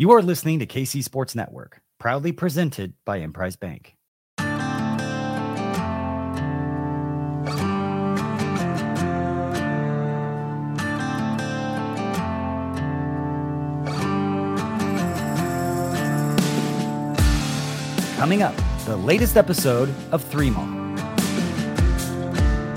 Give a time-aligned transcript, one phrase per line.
[0.00, 3.96] You are listening to KC Sports Network, proudly presented by Emprise Bank.
[18.16, 18.54] Coming up,
[18.86, 20.79] the latest episode of Three Maw.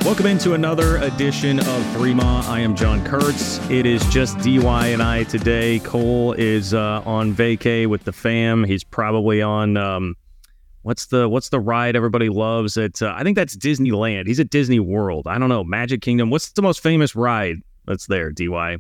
[0.04, 2.44] Welcome into another edition of Three Ma.
[2.46, 3.58] I am John Kurtz.
[3.70, 5.80] It is just DY and I today.
[5.80, 8.66] Cole is uh, on vacay with the fam.
[8.66, 10.16] He's probably on um,
[10.82, 14.28] what's the what's the ride everybody loves at uh, I think that's Disneyland.
[14.28, 15.26] He's at Disney World.
[15.26, 16.30] I don't know Magic Kingdom.
[16.30, 18.30] What's the most famous ride that's there?
[18.30, 18.80] DY.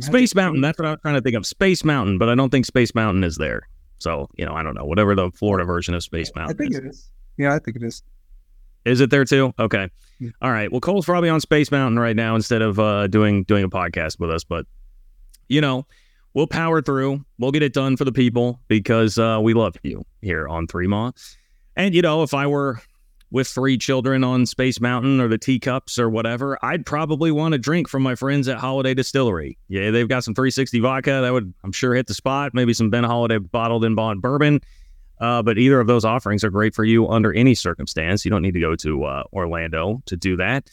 [0.00, 0.62] Space Mountain.
[0.62, 1.46] That's what I'm trying to think of.
[1.46, 3.68] Space Mountain, but I don't think Space Mountain is there.
[3.98, 4.86] So you know, I don't know.
[4.86, 6.56] Whatever the Florida version of Space Mountain.
[6.56, 6.78] I think is.
[6.78, 7.10] it is.
[7.36, 8.02] Yeah, I think it is.
[8.84, 9.52] Is it there too?
[9.58, 9.90] Okay.
[10.40, 10.70] All right.
[10.70, 14.18] Well, Cole's probably on Space Mountain right now instead of uh, doing doing a podcast
[14.18, 14.66] with us, but
[15.48, 15.86] you know,
[16.34, 17.24] we'll power through.
[17.38, 20.86] We'll get it done for the people because uh, we love you here on Three
[20.86, 21.12] Maw.
[21.76, 22.80] And you know, if I were
[23.30, 27.58] with three children on Space Mountain or the teacups or whatever, I'd probably want a
[27.58, 29.58] drink from my friends at Holiday Distillery.
[29.68, 32.52] Yeah, they've got some 360 vodka that would, I'm sure, hit the spot.
[32.52, 34.60] Maybe some Ben Holiday bottled in bond bourbon.
[35.22, 38.24] Uh, but either of those offerings are great for you under any circumstance.
[38.24, 40.68] You don't need to go to uh, Orlando to do that.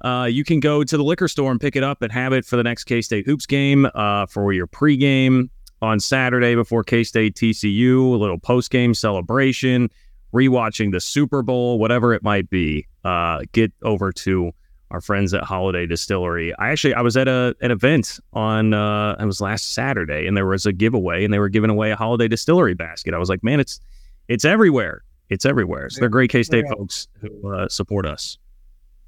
[0.00, 2.44] Uh, you can go to the liquor store and pick it up and have it
[2.44, 5.48] for the next K State Hoops game uh, for your pregame
[5.80, 9.88] on Saturday before K State TCU, a little postgame celebration,
[10.34, 12.88] rewatching the Super Bowl, whatever it might be.
[13.04, 14.50] Uh, get over to
[14.92, 16.54] our friends at Holiday Distillery.
[16.58, 20.36] I actually I was at a an event on uh, it was last Saturday, and
[20.36, 23.14] there was a giveaway, and they were giving away a Holiday Distillery basket.
[23.14, 23.80] I was like, man, it's
[24.28, 25.02] it's everywhere.
[25.30, 25.88] It's everywhere.
[25.90, 26.74] So they're great K State Yeah.
[26.76, 28.38] folks who uh, support us.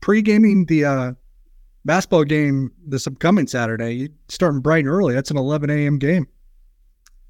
[0.00, 1.12] Pre-gaming the uh,
[1.84, 5.14] basketball game this upcoming Saturday, starting bright and early.
[5.14, 5.98] That's an 11 a.m.
[5.98, 6.26] game.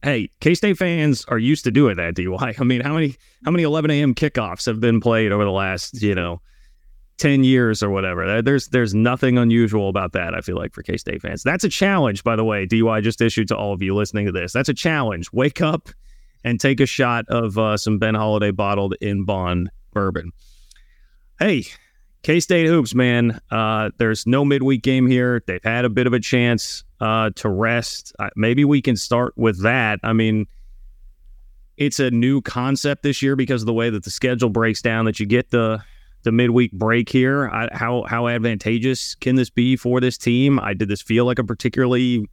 [0.03, 2.15] Hey, K State fans are used to doing that.
[2.15, 2.55] DY.
[2.59, 4.15] I mean, how many how many 11 a.m.
[4.15, 6.41] kickoffs have been played over the last you know
[7.19, 8.43] 10 years or whatever?
[8.43, 10.35] There's there's nothing unusual about that.
[10.35, 12.25] I feel like for K State fans, that's a challenge.
[12.25, 14.53] By the way, DY just issued to all of you listening to this.
[14.53, 15.33] That's a challenge.
[15.33, 15.89] Wake up
[16.45, 20.33] and take a shot of uh, some Ben Holiday bottled in bond bourbon.
[21.39, 21.65] Hey,
[22.23, 23.41] K State hoops, man.
[23.51, 25.43] Uh, there's no midweek game here.
[25.47, 28.15] They've had a bit of a chance uh, to rest.
[28.19, 30.01] Uh, maybe we can start with that.
[30.03, 30.47] I mean,
[31.77, 35.05] it's a new concept this year because of the way that the schedule breaks down.
[35.05, 35.83] That you get the
[36.25, 37.49] the midweek break here.
[37.49, 40.59] I, how how advantageous can this be for this team?
[40.59, 42.29] I did this feel like a particularly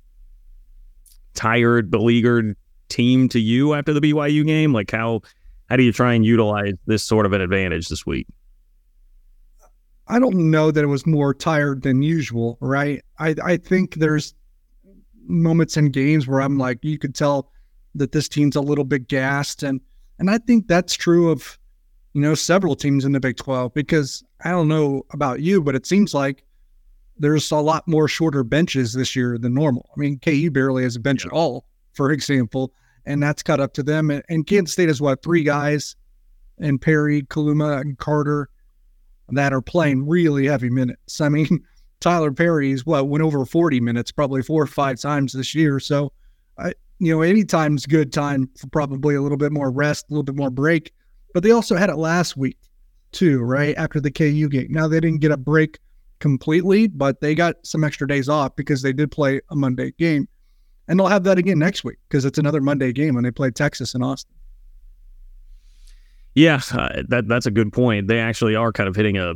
[1.33, 2.55] tired, beleaguered
[2.89, 4.73] team to you after the BYU game?
[4.73, 5.21] Like how
[5.69, 8.27] how do you try and utilize this sort of an advantage this week?
[10.07, 13.01] I don't know that it was more tired than usual, right?
[13.19, 14.33] I, I think there's
[15.25, 17.49] moments in games where I'm like, you could tell
[17.95, 19.63] that this team's a little bit gassed.
[19.63, 19.79] And,
[20.19, 21.57] and I think that's true of,
[22.13, 25.75] you know, several teams in the Big 12 because I don't know about you, but
[25.75, 26.43] it seems like
[27.17, 29.89] there's a lot more shorter benches this year than normal.
[29.95, 32.73] I mean, KU barely has a bench at all, for example,
[33.05, 34.09] and that's cut up to them.
[34.11, 35.95] And, and Kansas State has what, three guys
[36.59, 38.49] and Perry, Kaluma, and Carter
[39.29, 41.21] that are playing really heavy minutes.
[41.21, 41.47] I mean,
[42.01, 45.79] Tylor Perry's what went over 40 minutes probably four or five times this year.
[45.79, 46.11] So,
[46.57, 50.23] I you know, anytime's good time for probably a little bit more rest, a little
[50.23, 50.93] bit more break.
[51.33, 52.57] But they also had it last week
[53.11, 54.67] too, right after the KU game.
[54.69, 55.79] Now they didn't get a break
[56.19, 60.27] completely, but they got some extra days off because they did play a Monday game,
[60.87, 63.51] and they'll have that again next week because it's another Monday game when they play
[63.51, 64.33] Texas and Austin.
[66.35, 68.07] Yeah, uh, that that's a good point.
[68.07, 69.33] They actually are kind of hitting a,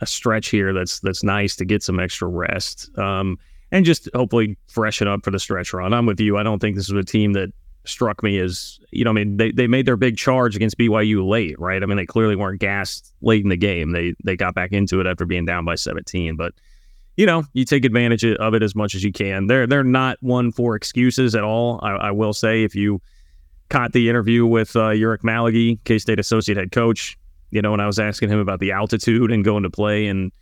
[0.00, 3.38] a stretch here that's that's nice to get some extra rest um,
[3.72, 5.92] and just hopefully freshen up for the stretch run.
[5.92, 6.36] I'm with you.
[6.36, 7.52] I don't think this is a team that
[7.86, 9.10] struck me as you know.
[9.10, 11.82] I mean, they, they made their big charge against BYU late, right?
[11.82, 13.92] I mean, they clearly weren't gassed late in the game.
[13.92, 16.52] They they got back into it after being down by 17, but.
[17.18, 19.46] You know, you take advantage of it as much as you can.
[19.46, 21.80] They're they're not one for excuses at all.
[21.82, 23.00] I, I will say, if you
[23.68, 27.18] caught the interview with uh, Ulric Maligi, K State associate head coach.
[27.50, 30.32] You know, when I was asking him about the altitude and going to play in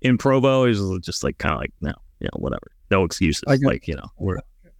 [0.00, 3.42] in Provo, he was just like kind of like, no, you know, whatever, no excuses.
[3.46, 4.38] Get- like you know, we're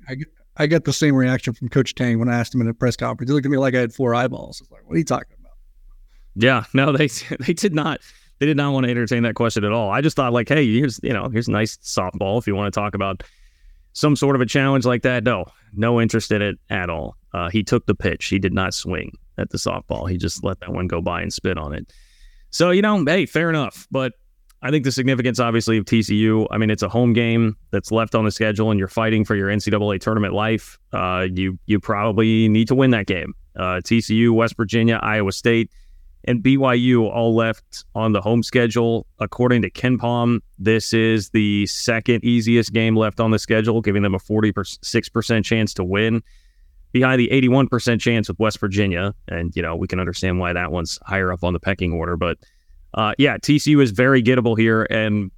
[0.09, 0.17] I
[0.63, 2.97] I get the same reaction from Coach Tang when I asked him in a press
[2.97, 3.29] conference.
[3.29, 4.61] He looked at me like I had four eyeballs.
[4.61, 5.57] I was like, "What are you talking about?"
[6.35, 7.07] yeah, no, they
[7.41, 8.01] they did not
[8.39, 9.91] they did not want to entertain that question at all.
[9.91, 12.81] I just thought like, hey, here's you know, here's nice softball if you want to
[12.81, 13.23] talk about
[13.93, 15.25] some sort of a challenge like that.
[15.25, 15.45] No,
[15.75, 17.17] no interest in it at all.
[17.35, 18.27] Uh, he took the pitch.
[18.27, 20.09] He did not swing at the softball.
[20.09, 21.93] He just let that one go by and spit on it.
[22.51, 23.87] So you know, hey, fair enough.
[23.91, 24.13] But
[24.65, 26.47] I think the significance, obviously, of TCU.
[26.51, 29.35] I mean, it's a home game that's left on the schedule, and you're fighting for
[29.35, 30.79] your NCAA tournament life.
[30.93, 33.35] Uh, you you probably need to win that game.
[33.57, 35.71] Uh, TCU, West Virginia, Iowa State,
[36.25, 39.07] and BYU all left on the home schedule.
[39.19, 44.15] According to KenPom, this is the second easiest game left on the schedule, giving them
[44.15, 46.23] a 46% chance to win,
[46.93, 49.15] behind the 81% chance with West Virginia.
[49.29, 52.17] And, you know, we can understand why that one's higher up on the pecking order.
[52.17, 52.39] But
[52.95, 54.87] uh, yeah, TCU is very gettable here.
[54.91, 55.31] And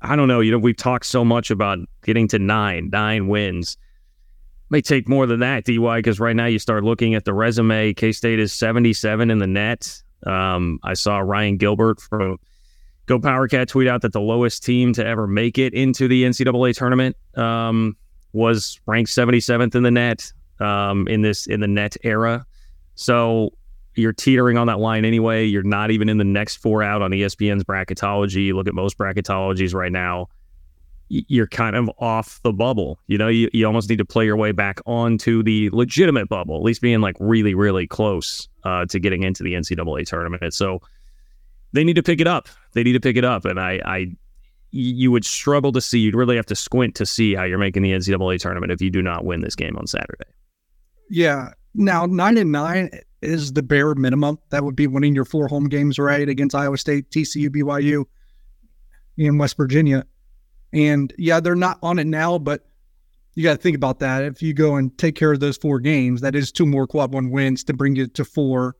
[0.00, 3.76] I don't know, you know, we've talked so much about getting to nine, nine wins.
[4.70, 7.92] May take more than that, DY, because right now you start looking at the resume.
[7.92, 10.02] K State is 77 in the net.
[10.26, 12.38] Um, I saw Ryan Gilbert from
[13.06, 16.24] Go Power Cat tweet out that the lowest team to ever make it into the
[16.24, 17.96] NCAA tournament um,
[18.32, 22.46] was ranked 77th in the net um, in this in the net era.
[22.94, 23.52] So
[23.94, 25.44] you're teetering on that line anyway.
[25.44, 28.46] You're not even in the next four out on ESPN's bracketology.
[28.46, 30.28] You look at most bracketologies right now.
[31.08, 32.98] You're kind of off the bubble.
[33.06, 36.56] You know, you, you almost need to play your way back onto the legitimate bubble,
[36.56, 40.54] at least being like really, really close uh, to getting into the NCAA tournament.
[40.54, 40.80] So
[41.72, 42.48] they need to pick it up.
[42.72, 43.44] They need to pick it up.
[43.44, 44.06] And I, I,
[44.70, 47.82] you would struggle to see, you'd really have to squint to see how you're making
[47.82, 50.30] the NCAA tournament if you do not win this game on Saturday.
[51.10, 51.52] Yeah.
[51.74, 52.90] Now, nine and nine
[53.22, 54.38] is the bare minimum.
[54.50, 56.28] That would be winning your four home games, right?
[56.28, 58.04] Against Iowa State, TCU, BYU,
[59.18, 60.04] and West Virginia.
[60.72, 62.66] And yeah, they're not on it now, but
[63.34, 64.24] you got to think about that.
[64.24, 67.12] If you go and take care of those four games, that is two more quad
[67.12, 68.76] one wins to bring you to four.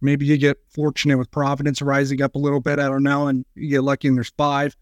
[0.00, 2.78] Maybe you get fortunate with Providence rising up a little bit.
[2.78, 3.28] I don't know.
[3.28, 4.76] And you get lucky and there's five.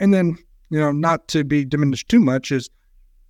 [0.00, 0.36] And then,
[0.70, 2.68] you know, not to be diminished too much, is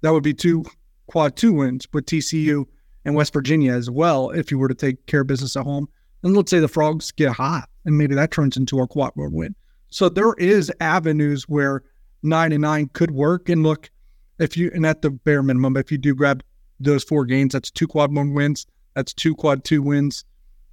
[0.01, 0.65] that would be two
[1.07, 2.65] quad two wins with TCU
[3.05, 5.89] and West Virginia as well if you were to take care of business at home.
[6.23, 9.33] And let's say the Frogs get hot and maybe that turns into a quad one
[9.33, 9.55] win.
[9.91, 11.83] So there is avenues where
[12.23, 13.49] nine and nine could work.
[13.49, 13.91] And look,
[14.39, 16.43] if you and at the bare minimum, if you do grab
[16.81, 20.25] those four games, that's two quad one wins, that's two quad two wins.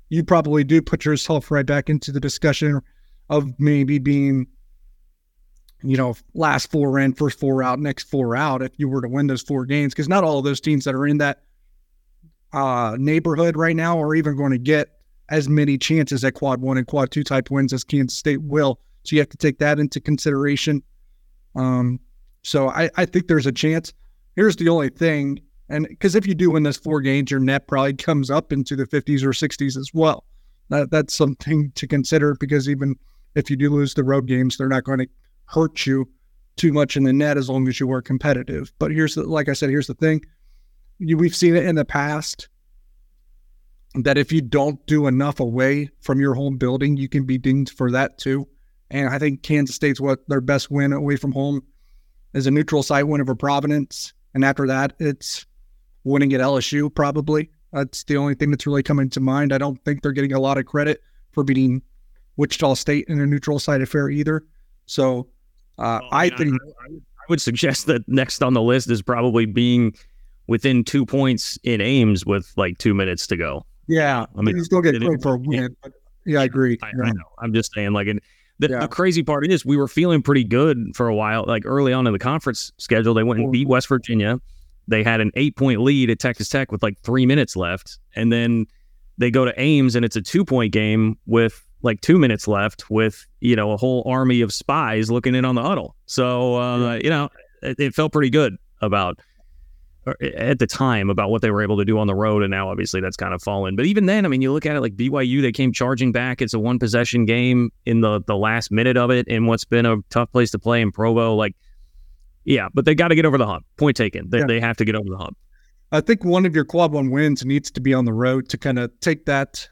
[0.09, 2.81] You probably do put yourself right back into the discussion
[3.29, 4.47] of maybe being,
[5.83, 9.07] you know, last four in, first four out, next four out if you were to
[9.07, 9.93] win those four games.
[9.93, 11.43] Because not all of those teams that are in that
[12.53, 14.89] uh, neighborhood right now are even going to get
[15.29, 18.79] as many chances at quad one and quad two type wins as Kansas State will.
[19.03, 20.83] So you have to take that into consideration.
[21.55, 21.99] Um,
[22.43, 23.93] so I, I think there's a chance.
[24.35, 27.67] Here's the only thing, and because if you do win this four games, your net
[27.67, 30.25] probably comes up into the 50s or 60s as well.
[30.69, 32.95] That, that's something to consider because even
[33.35, 35.07] if you do lose the road games, they're not going to
[35.45, 36.09] hurt you
[36.55, 38.71] too much in the net as long as you are competitive.
[38.79, 40.21] But here's the, like I said, here's the thing:
[41.01, 42.47] we've seen it in the past
[43.95, 47.75] that if you don't do enough away from your home building, you can be dinged
[47.75, 48.47] for that too.
[48.89, 51.63] And I think Kansas State's what their best win away from home
[52.33, 54.13] is a neutral site win over Providence.
[54.33, 55.45] And after that, it's
[56.03, 57.49] winning at LSU, probably.
[57.73, 59.53] That's the only thing that's really coming to mind.
[59.53, 61.01] I don't think they're getting a lot of credit
[61.31, 61.81] for beating
[62.37, 64.43] Wichita State in a neutral site affair either.
[64.85, 65.27] So
[65.77, 66.53] uh, I, think.
[66.53, 69.93] I, I would suggest that next on the list is probably being
[70.51, 73.65] within two points in Ames with like two minutes to go.
[73.87, 75.77] Yeah, I mean, you still get credit for a win.
[75.81, 75.93] But
[76.25, 76.77] yeah, I agree.
[76.83, 77.03] I, yeah.
[77.05, 77.23] I, know.
[77.39, 78.19] I'm just saying, like, and
[78.59, 78.79] the, yeah.
[78.81, 81.45] the, crazy part is we were feeling pretty good for a while.
[81.47, 84.41] Like early on in the conference schedule, they went and beat West Virginia.
[84.89, 88.29] They had an eight point lead at Texas Tech with like three minutes left, and
[88.29, 88.65] then
[89.17, 92.89] they go to Ames and it's a two point game with like two minutes left
[92.91, 95.95] with you know a whole army of spies looking in on the huddle.
[96.07, 96.99] So uh, yeah.
[97.01, 97.29] you know
[97.61, 99.21] it, it felt pretty good about
[100.07, 102.69] at the time about what they were able to do on the road, and now
[102.69, 103.75] obviously that's kind of fallen.
[103.75, 106.41] But even then, I mean, you look at it like BYU, they came charging back.
[106.41, 109.85] It's a one possession game in the the last minute of it, in what's been
[109.85, 111.35] a tough place to play in Provo.
[111.35, 111.55] Like,
[112.45, 113.65] yeah, but they got to get over the hump.
[113.77, 114.29] Point taken.
[114.29, 114.47] They, yeah.
[114.47, 115.37] they have to get over the hump.
[115.91, 118.57] I think one of your quad one wins needs to be on the road to
[118.57, 119.67] kind of take that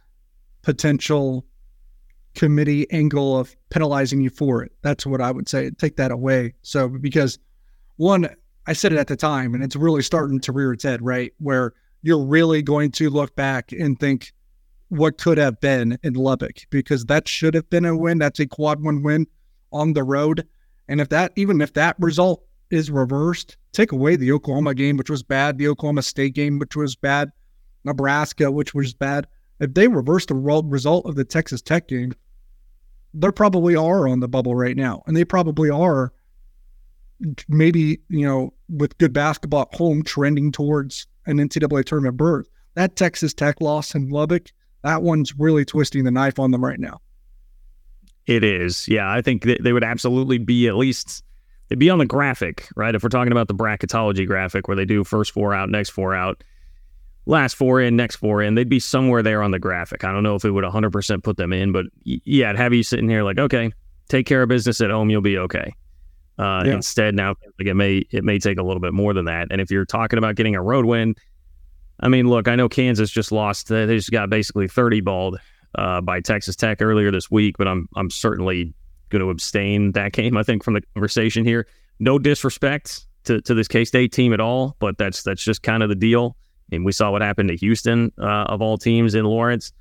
[0.62, 1.46] potential
[2.36, 4.72] committee angle of penalizing you for it.
[4.82, 5.72] That's what I would say.
[5.72, 6.54] Take that away.
[6.62, 7.40] So because
[7.96, 8.30] one,
[8.70, 11.34] I said it at the time, and it's really starting to rear its head, right?
[11.40, 11.74] Where
[12.04, 14.32] you're really going to look back and think
[14.90, 18.20] what could have been in Lubbock because that should have been a win.
[18.20, 19.26] That's a quad one win
[19.72, 20.48] on the road.
[20.88, 25.10] And if that, even if that result is reversed, take away the Oklahoma game, which
[25.10, 27.32] was bad, the Oklahoma State game, which was bad,
[27.86, 29.26] Nebraska, which was bad.
[29.60, 32.14] If they reverse the result of the Texas Tech game,
[33.16, 35.02] they probably are on the bubble right now.
[35.08, 36.14] And they probably are
[37.48, 42.48] maybe, you know, with good basketball at home trending towards an NCAA tournament berth.
[42.76, 44.52] That Texas Tech loss in Lubbock,
[44.84, 47.02] that one's really twisting the knife on them right now.
[48.26, 48.88] It is.
[48.88, 51.24] Yeah, I think they would absolutely be at least
[51.68, 52.94] they'd be on the graphic, right?
[52.94, 56.14] If we're talking about the bracketology graphic where they do first four out, next four
[56.14, 56.44] out,
[57.26, 60.04] last four in, next four in, they'd be somewhere there on the graphic.
[60.04, 62.84] I don't know if it would 100% put them in, but yeah, I'd have you
[62.84, 63.72] sitting here like, okay,
[64.10, 65.74] take care of business at home, you'll be okay.
[66.40, 66.76] Uh, yeah.
[66.76, 69.50] Instead, now like it may it may take a little bit more than that.
[69.52, 71.16] And if you're talking about getting a road win,
[72.00, 73.68] I mean, look, I know Kansas just lost.
[73.68, 75.38] They just got basically 30 balled
[75.76, 78.74] uh, by Texas Tech earlier this week, but I'm I'm certainly
[79.10, 80.38] going to abstain that game.
[80.38, 81.68] I think from the conversation here.
[82.02, 85.84] No disrespect to, to this K State team at all, but that's that's just kind
[85.84, 86.38] of the deal.
[86.72, 89.74] And we saw what happened to Houston uh, of all teams in Lawrence.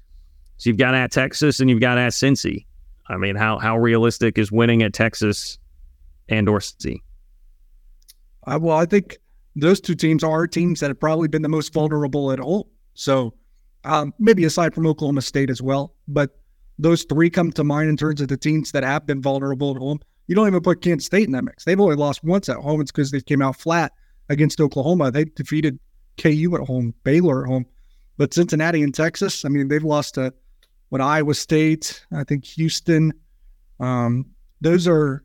[0.56, 2.66] So you've got at Texas and you've got at Cincy.
[3.08, 5.58] I mean, how how realistic is winning at Texas
[6.28, 7.02] and or Cincy?
[8.46, 9.18] Uh, well, I think
[9.56, 12.70] those two teams are teams that have probably been the most vulnerable at all.
[12.94, 13.34] So
[13.84, 16.38] um, maybe aside from Oklahoma State as well, but
[16.78, 19.78] those three come to mind in terms of the teams that have been vulnerable at
[19.78, 20.00] home.
[20.28, 21.64] You don't even put Kansas State in that mix.
[21.64, 22.80] They've only lost once at home.
[22.80, 23.92] It's because they came out flat
[24.28, 25.10] against Oklahoma.
[25.10, 25.78] They defeated
[26.18, 27.66] KU at home, Baylor at home.
[28.18, 30.34] But Cincinnati and Texas, I mean, they've lost to
[30.90, 33.12] what Iowa State, I think Houston.
[33.80, 34.26] Um,
[34.60, 35.24] those are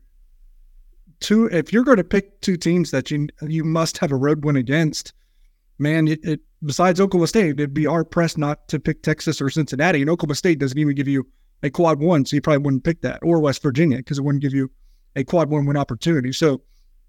[1.24, 1.46] two.
[1.46, 4.56] If you're going to pick two teams that you you must have a road win
[4.56, 5.12] against,
[5.78, 9.50] man, it, it besides Oklahoma State, it'd be hard pressed not to pick Texas or
[9.50, 10.00] Cincinnati.
[10.00, 11.26] And Oklahoma State doesn't even give you
[11.62, 14.42] a quad one, so you probably wouldn't pick that, or West Virginia because it wouldn't
[14.42, 14.70] give you
[15.16, 16.32] a quad one win opportunity.
[16.32, 16.60] So,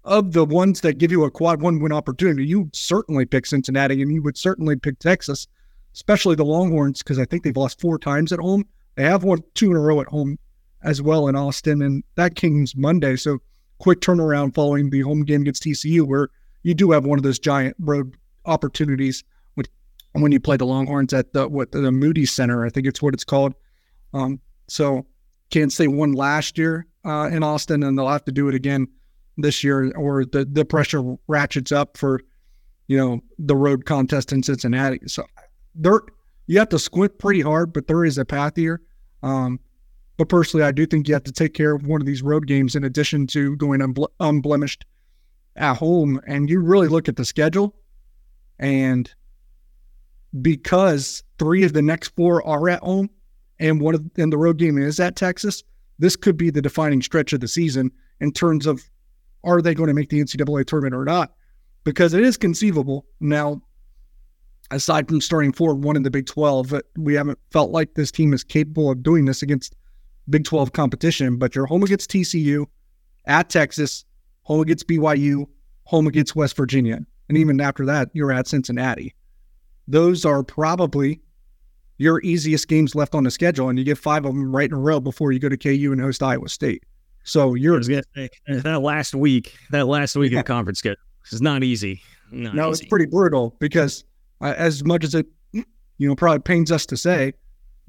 [0.04, 4.00] of the ones that give you a quad one win opportunity, you certainly pick Cincinnati,
[4.00, 5.46] and you would certainly pick Texas,
[5.94, 8.64] especially the Longhorns because I think they've lost four times at home.
[8.94, 10.38] They have won two in a row at home
[10.82, 13.16] as well in Austin, and that game's Monday.
[13.16, 13.38] So,
[13.78, 16.28] quick turnaround following the home game against TCU, where
[16.62, 19.66] you do have one of those giant road opportunities when
[20.12, 23.14] when you play the Longhorns at the what the Moody Center, I think it's what
[23.14, 23.54] it's called.
[24.14, 25.06] Um, so
[25.50, 28.88] can't say one last year uh, in Austin, and they'll have to do it again
[29.36, 32.20] this year, or the the pressure ratchets up for
[32.88, 35.00] you know the road contest in Cincinnati.
[35.06, 35.24] So
[35.74, 36.00] there,
[36.46, 38.80] you have to squint pretty hard, but there is a path here.
[39.22, 39.60] Um,
[40.16, 42.46] but personally, I do think you have to take care of one of these road
[42.46, 44.84] games in addition to going unble- unblemished
[45.56, 46.20] at home.
[46.26, 47.74] And you really look at the schedule,
[48.58, 49.12] and
[50.40, 53.10] because three of the next four are at home,
[53.58, 55.62] and one of and the road game is at Texas,
[55.98, 58.82] this could be the defining stretch of the season in terms of
[59.44, 61.32] are they going to make the NCAA tournament or not?
[61.84, 63.62] Because it is conceivable now.
[64.72, 68.32] Aside from starting four one in the Big Twelve, we haven't felt like this team
[68.32, 69.76] is capable of doing this against
[70.28, 71.36] Big Twelve competition.
[71.36, 72.66] But you're home against TCU,
[73.26, 74.04] at Texas,
[74.42, 75.46] home against BYU,
[75.84, 79.14] home against West Virginia, and even after that, you're at Cincinnati.
[79.88, 81.20] Those are probably
[81.98, 84.76] your easiest games left on the schedule, and you get five of them right in
[84.76, 86.84] a row before you go to KU and host Iowa State.
[87.24, 88.00] So you're say,
[88.46, 90.40] that last week, that last week yeah.
[90.40, 91.00] of conference schedule
[91.32, 92.00] is not easy.
[92.30, 92.84] Not no, easy.
[92.84, 94.04] it's pretty brutal because
[94.40, 95.64] uh, as much as it, you
[96.08, 97.32] know, probably pains us to say,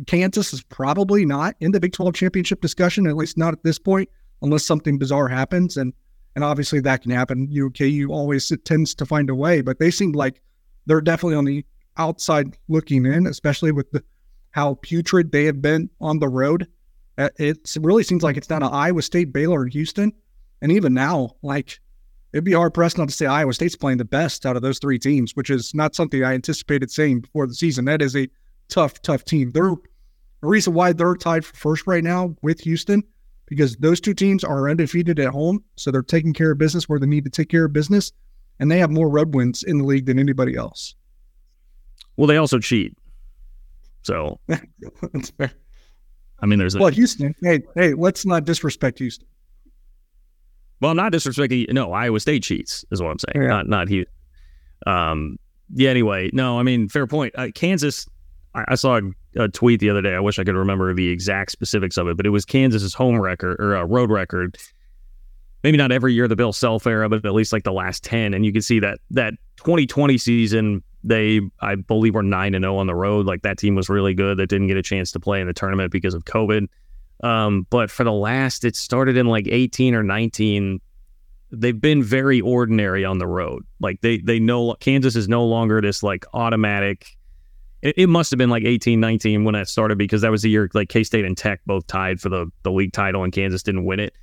[0.05, 3.79] Kansas is probably not in the Big 12 championship discussion, at least not at this
[3.79, 4.09] point,
[4.41, 5.77] unless something bizarre happens.
[5.77, 5.93] And
[6.35, 7.47] and obviously that can happen.
[7.49, 10.39] You KU always tends to find a way, but they seem like
[10.85, 11.65] they're definitely on the
[11.97, 14.03] outside looking in, especially with the,
[14.51, 16.67] how putrid they have been on the road.
[17.17, 20.13] Uh, it really seems like it's down to Iowa State, Baylor, and Houston.
[20.61, 21.79] And even now, like
[22.33, 24.77] it'd be hard pressed not to say Iowa State's playing the best out of those
[24.77, 27.85] three teams, which is not something I anticipated saying before the season.
[27.85, 28.27] That is a
[28.69, 29.51] tough, tough team.
[29.51, 29.75] They're
[30.41, 33.03] the reason why they're tied for first right now with Houston
[33.47, 36.99] because those two teams are undefeated at home, so they're taking care of business where
[36.99, 38.11] they need to take care of business,
[38.59, 40.95] and they have more road wins in the league than anybody else.
[42.17, 42.95] Well, they also cheat.
[44.03, 45.51] So that's fair.
[46.39, 47.33] I mean, there's a, well, Houston.
[47.41, 49.27] Hey, hey, let's not disrespect Houston.
[50.79, 51.71] Well, I'm not disrespecting.
[51.73, 53.43] No, Iowa State cheats is what I'm saying.
[53.43, 53.49] Yeah.
[53.49, 54.13] Not not Houston.
[54.85, 55.37] Um.
[55.73, 55.89] Yeah.
[55.89, 56.59] Anyway, no.
[56.59, 57.33] I mean, fair point.
[57.35, 58.07] Uh, Kansas.
[58.67, 60.15] I, saw a, a, tweet the other day.
[60.15, 63.19] I wish I could remember the exact specifics of it, but it was Kansas's home
[63.19, 64.57] record or uh, road record.
[65.63, 68.33] Maybe not every year the Bill Self era, but at least like the last ten.
[68.33, 72.75] And you can see that that 2020 season they, I believe, were nine and zero
[72.75, 73.25] oh on the road.
[73.25, 74.37] Like that team was really good.
[74.37, 76.67] That didn't get a chance to play in the tournament because of COVID.
[77.23, 80.79] Um, but for the last, it started in like 18 or 19.
[81.51, 83.63] They've been very ordinary on the road.
[83.79, 87.16] Like they, they know Kansas is no longer this like automatic.
[87.81, 90.49] It, it must have been like 18, 19 when I started because that was the
[90.49, 93.63] year like K State and Tech both tied for the the league title and Kansas
[93.63, 94.13] didn't win it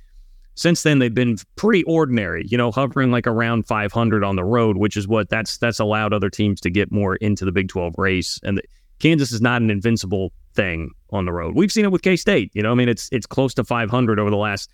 [0.55, 4.77] since then they've been pretty ordinary, you know, hovering like around 500 on the road,
[4.77, 7.93] which is what that's that's allowed other teams to get more into the Big 12
[7.97, 8.39] race.
[8.43, 8.63] And the,
[8.99, 11.55] Kansas is not an invincible thing on the road.
[11.55, 12.51] We've seen it with K State.
[12.53, 14.71] You know, I mean, it's it's close to 500 over the last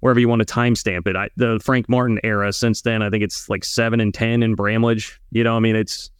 [0.00, 1.16] wherever you want to timestamp it.
[1.16, 2.52] I, the Frank Martin era.
[2.52, 5.20] Since then, I think it's like seven and ten in Bramlage.
[5.32, 6.10] You know, I mean, it's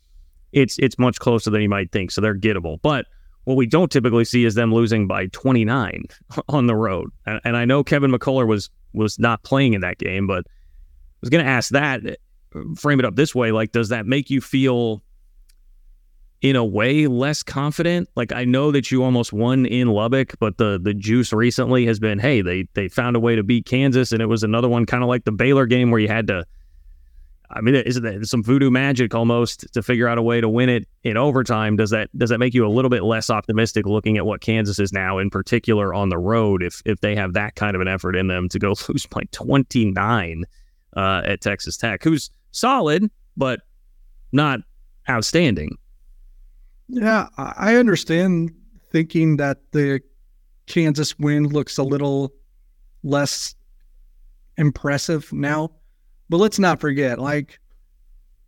[0.58, 2.10] it's it's much closer than you might think.
[2.10, 2.78] So they're gettable.
[2.82, 3.06] But
[3.44, 6.04] what we don't typically see is them losing by 29
[6.48, 7.10] on the road.
[7.26, 11.20] And, and I know Kevin McCullar was was not playing in that game, but I
[11.20, 12.04] was going to ask that.
[12.04, 12.14] Eh,
[12.76, 15.02] frame it up this way: like, does that make you feel?
[16.40, 18.08] in a way less confident.
[18.14, 21.98] Like I know that you almost won in Lubbock, but the the juice recently has
[21.98, 24.86] been, hey, they they found a way to beat Kansas, and it was another one
[24.86, 26.44] kind of like the Baylor game where you had to.
[27.50, 30.68] I mean, isn't that some voodoo magic almost to figure out a way to win
[30.68, 31.76] it in overtime?
[31.76, 34.78] Does that does that make you a little bit less optimistic looking at what Kansas
[34.78, 37.88] is now, in particular on the road, if if they have that kind of an
[37.88, 40.44] effort in them to go lose by twenty nine
[40.96, 43.60] uh, at Texas Tech, who's solid but
[44.32, 44.60] not
[45.08, 45.76] outstanding.
[46.88, 48.52] Yeah, I understand
[48.90, 50.00] thinking that the
[50.66, 52.32] Kansas win looks a little
[53.02, 53.54] less
[54.56, 55.70] impressive now.
[56.28, 57.58] But let's not forget, like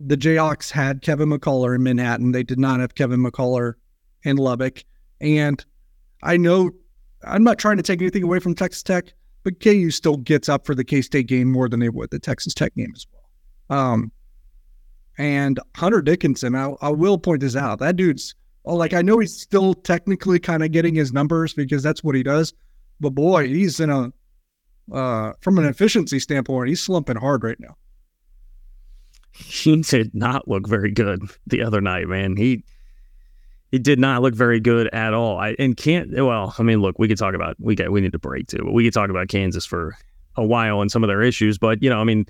[0.00, 2.32] the Jayhawks had Kevin McCullar in Manhattan.
[2.32, 3.74] They did not have Kevin McCullar
[4.22, 4.84] in Lubbock.
[5.20, 5.64] And
[6.22, 6.70] I know
[7.24, 9.12] I'm not trying to take anything away from Texas Tech,
[9.44, 12.18] but KU still gets up for the K State game more than they would the
[12.18, 13.78] Texas Tech game as well.
[13.78, 14.12] Um,
[15.18, 17.78] and Hunter Dickinson, I, I will point this out.
[17.78, 18.34] That dude's
[18.64, 22.14] oh, like I know he's still technically kind of getting his numbers because that's what
[22.14, 22.54] he does.
[23.00, 24.12] But boy, he's in a
[24.92, 27.76] uh, from an efficiency standpoint, he's slumping hard right now.
[29.32, 32.36] He did not look very good the other night, man.
[32.36, 32.64] He
[33.70, 35.38] he did not look very good at all.
[35.38, 38.12] I and can't well, I mean, look, we could talk about we get we need
[38.12, 39.96] to break too, but we could talk about Kansas for
[40.36, 41.58] a while and some of their issues.
[41.58, 42.26] But you know, I mean,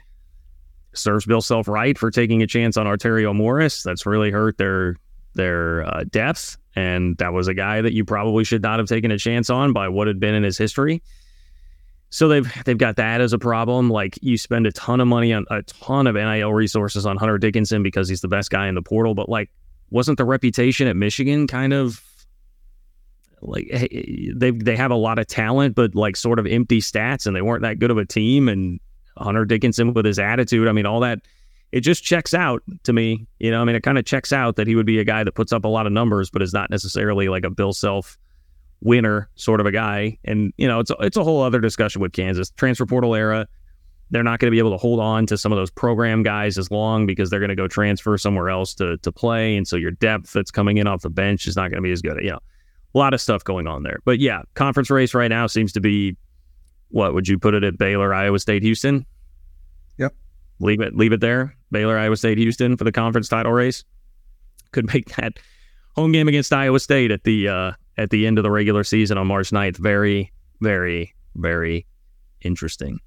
[0.92, 3.82] serves Bill Self right for taking a chance on Arterio Morris.
[3.82, 4.96] That's really hurt their
[5.34, 9.10] their uh, depth, and that was a guy that you probably should not have taken
[9.10, 11.02] a chance on by what had been in his history.
[12.10, 13.88] So they've they've got that as a problem.
[13.88, 17.38] Like you spend a ton of money on a ton of NIL resources on Hunter
[17.38, 19.50] Dickinson because he's the best guy in the portal, but like
[19.90, 22.02] wasn't the reputation at Michigan kind of
[23.42, 23.68] like
[24.34, 27.42] they they have a lot of talent, but like sort of empty stats, and they
[27.42, 28.48] weren't that good of a team.
[28.48, 28.80] And
[29.16, 30.68] Hunter Dickinson with his attitude.
[30.68, 31.20] I mean, all that
[31.72, 33.26] it just checks out to me.
[33.38, 35.22] You know, I mean, it kind of checks out that he would be a guy
[35.22, 38.18] that puts up a lot of numbers, but is not necessarily like a Bill Self
[38.82, 40.18] winner sort of a guy.
[40.24, 43.46] And you know, it's a, it's a whole other discussion with Kansas transfer portal era.
[44.12, 46.58] They're not going to be able to hold on to some of those program guys
[46.58, 49.76] as long because they're going to go transfer somewhere else to to play, and so
[49.76, 52.22] your depth that's coming in off the bench is not going to be as good.
[52.22, 52.40] You know,
[52.94, 53.98] a lot of stuff going on there.
[54.04, 56.16] But yeah, conference race right now seems to be
[56.88, 59.06] what would you put it at Baylor, Iowa State, Houston?
[59.98, 60.12] Yep.
[60.58, 61.54] Leave it leave it there.
[61.70, 63.84] Baylor, Iowa State, Houston for the conference title race.
[64.72, 65.38] Could make that
[65.94, 69.18] home game against Iowa State at the uh, at the end of the regular season
[69.18, 69.76] on March 9th.
[69.76, 71.86] Very, very, very
[72.40, 72.98] interesting.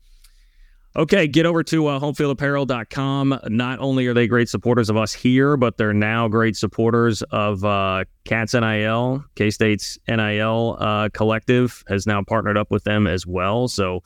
[0.96, 3.40] Okay, get over to uh, homefieldapparel.com.
[3.48, 7.66] Not only are they great supporters of us here, but they're now great supporters of
[7.66, 9.26] uh, Cats NIL.
[9.34, 13.68] K State's NIL uh, collective has now partnered up with them as well.
[13.68, 14.04] So,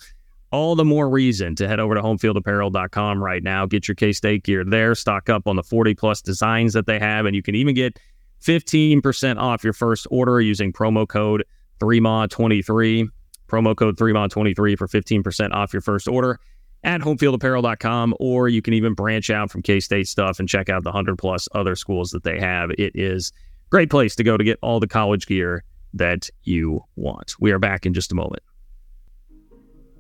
[0.49, 3.65] all the more reason to head over to homefieldapparel.com right now.
[3.65, 4.95] Get your K State gear there.
[4.95, 7.99] Stock up on the 40 plus designs that they have, and you can even get
[8.43, 11.43] 15% off your first order using promo code
[11.79, 13.07] 3MA23.
[13.47, 16.39] Promo code 3MA23 for 15% off your first order
[16.83, 20.83] at homefieldapparel.com, or you can even branch out from K State stuff and check out
[20.83, 22.71] the 100 plus other schools that they have.
[22.71, 23.31] It is
[23.69, 27.35] great place to go to get all the college gear that you want.
[27.39, 28.43] We are back in just a moment.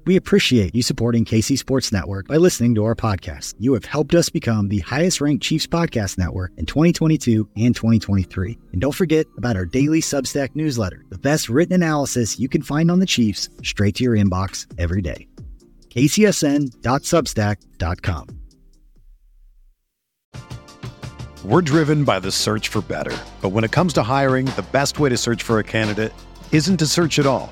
[0.07, 3.55] We appreciate you supporting KC Sports Network by listening to our podcast.
[3.59, 8.57] You have helped us become the highest ranked Chiefs podcast network in 2022 and 2023.
[8.71, 12.89] And don't forget about our daily Substack newsletter, the best written analysis you can find
[12.89, 15.27] on the Chiefs straight to your inbox every day
[15.89, 18.27] kcsn.substack.com.
[21.43, 23.17] We're driven by the search for better.
[23.41, 26.13] But when it comes to hiring, the best way to search for a candidate
[26.53, 27.51] isn't to search at all.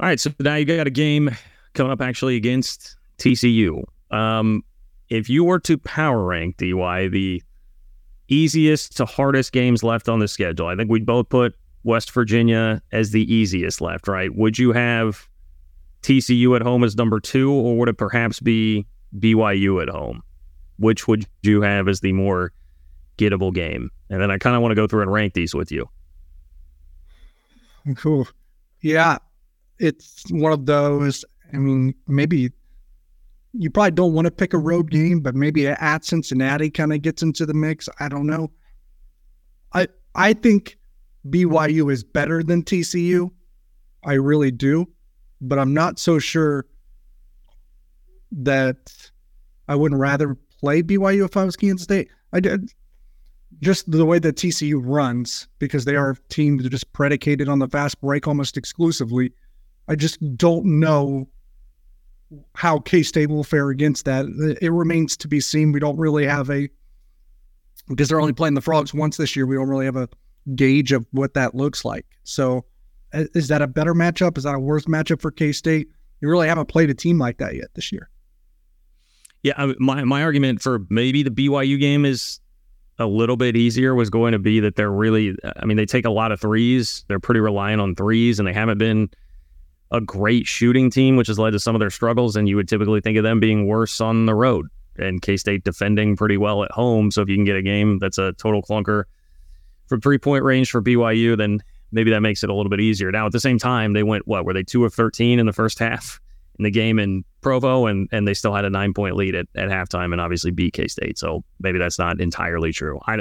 [0.00, 1.36] All right, so now you got a game
[1.74, 3.84] coming up actually against TCU.
[4.10, 4.64] Um,
[5.10, 7.42] if you were to power rank DY the
[8.28, 12.80] easiest to hardest games left on the schedule, I think we'd both put West Virginia
[12.92, 14.34] as the easiest left, right?
[14.34, 15.28] Would you have
[16.00, 18.86] TCU at home as number two, or would it perhaps be
[19.18, 20.22] BYU at home?
[20.78, 22.52] Which would you have as the more
[23.18, 23.90] gettable game?
[24.08, 25.90] And then I kind of want to go through and rank these with you.
[27.96, 28.26] Cool.
[28.80, 29.18] Yeah,
[29.80, 31.24] it's one of those.
[31.52, 32.52] I mean, maybe
[33.52, 37.02] you probably don't want to pick a road game, but maybe at Cincinnati kind of
[37.02, 37.88] gets into the mix.
[37.98, 38.50] I don't know.
[39.72, 40.78] I I think
[41.28, 43.30] BYU is better than TCU.
[44.04, 44.86] I really do,
[45.40, 46.66] but I'm not so sure
[48.32, 49.10] that
[49.68, 52.08] I wouldn't rather play BYU if I was Kansas State.
[52.32, 52.70] I did
[53.60, 57.58] just the way that TCU runs because they are a team that just predicated on
[57.58, 59.32] the fast break almost exclusively.
[59.90, 61.28] I just don't know
[62.54, 64.24] how K State will fare against that.
[64.62, 65.72] It remains to be seen.
[65.72, 66.68] We don't really have a
[67.88, 69.46] because they're only playing the frogs once this year.
[69.46, 70.08] We don't really have a
[70.54, 72.06] gauge of what that looks like.
[72.22, 72.64] So,
[73.12, 74.38] is that a better matchup?
[74.38, 75.88] Is that a worse matchup for K State?
[76.20, 78.08] You really haven't played a team like that yet this year.
[79.42, 82.38] Yeah, my my argument for maybe the BYU game is
[83.00, 85.34] a little bit easier was going to be that they're really.
[85.60, 87.04] I mean, they take a lot of threes.
[87.08, 89.10] They're pretty reliant on threes, and they haven't been
[89.92, 92.36] a great shooting team, which has led to some of their struggles.
[92.36, 94.68] And you would typically think of them being worse on the road.
[94.96, 97.10] And K State defending pretty well at home.
[97.10, 99.04] So if you can get a game that's a total clunker
[99.86, 101.60] from three point range for BYU, then
[101.92, 103.10] maybe that makes it a little bit easier.
[103.10, 105.52] Now at the same time, they went what were they two of thirteen in the
[105.52, 106.20] first half
[106.58, 109.46] in the game in Provo, and and they still had a nine point lead at,
[109.54, 111.18] at halftime, and obviously beat K State.
[111.18, 113.00] So maybe that's not entirely true.
[113.06, 113.20] I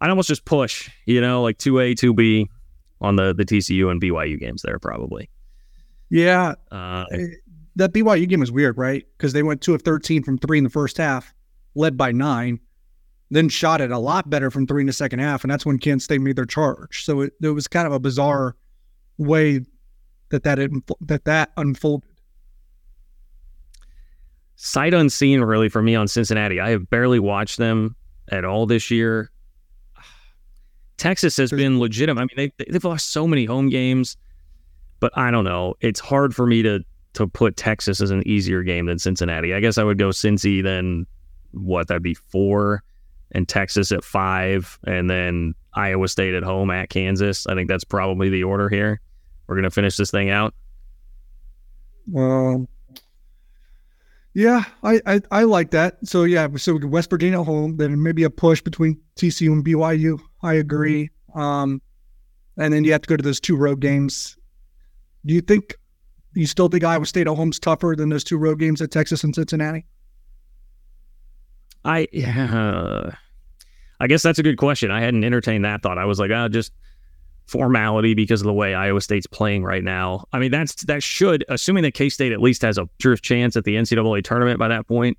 [0.00, 2.48] I'd almost just push, you know, like two A, two B
[3.00, 5.28] on the the TCU and BYU games there probably.
[6.10, 6.54] Yeah.
[6.70, 7.04] Uh,
[7.76, 9.06] that BYU game was weird, right?
[9.16, 11.34] Because they went two of 13 from three in the first half,
[11.74, 12.58] led by nine,
[13.30, 15.44] then shot it a lot better from three in the second half.
[15.44, 17.04] And that's when Kansas State made their charge.
[17.04, 18.56] So it, it was kind of a bizarre
[19.18, 19.60] way
[20.30, 20.58] that that,
[21.02, 22.10] that that unfolded.
[24.56, 26.60] Sight unseen, really, for me on Cincinnati.
[26.60, 27.94] I have barely watched them
[28.30, 29.30] at all this year.
[30.96, 32.22] Texas has been legitimate.
[32.22, 34.16] I mean, they, they've lost so many home games
[35.00, 35.74] but I don't know.
[35.80, 39.54] It's hard for me to to put Texas as an easier game than Cincinnati.
[39.54, 41.06] I guess I would go Cincy then
[41.52, 42.82] what that'd be four
[43.32, 47.46] and Texas at five and then Iowa State at home at Kansas.
[47.46, 49.00] I think that's probably the order here.
[49.46, 50.54] We're gonna finish this thing out.
[52.08, 52.68] Well,
[54.34, 55.96] yeah, I, I, I like that.
[56.04, 60.20] So yeah, so West Virginia home, then maybe a push between TCU and BYU.
[60.42, 61.10] I agree.
[61.34, 61.80] Um,
[62.58, 64.36] and then you have to go to those two road games
[65.26, 65.76] do you think
[66.34, 69.24] you still think Iowa State at home's tougher than those two road games at Texas
[69.24, 69.84] and Cincinnati?
[71.84, 73.10] I yeah,
[74.00, 74.90] I guess that's a good question.
[74.90, 75.98] I hadn't entertained that thought.
[75.98, 76.72] I was like, oh, just
[77.46, 80.26] formality because of the way Iowa State's playing right now.
[80.32, 83.56] I mean, that's that should, assuming that K State at least has a true chance
[83.56, 85.16] at the NCAA tournament by that point,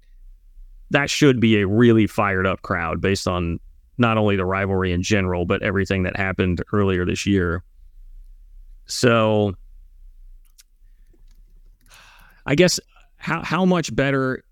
[0.92, 3.60] that should be a really fired up crowd based on
[3.98, 7.64] not only the rivalry in general, but everything that happened earlier this year.
[8.86, 9.56] So
[12.48, 12.80] I guess
[13.18, 14.44] how how much better,